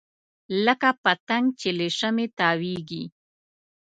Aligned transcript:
لکه 0.65 0.89
پتنګ 1.03 1.45
چې 1.59 1.69
له 1.77 1.87
شمعې 1.97 2.27
تاویږي. 2.37 3.03